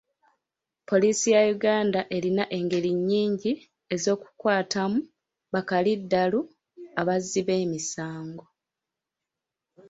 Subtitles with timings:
[0.89, 3.53] Poliisi ya Uganda erina engeri nnyingi
[3.93, 4.99] ez'okukwatamu
[5.53, 6.39] bakaliddalu
[6.99, 8.45] abazzi b'emisango.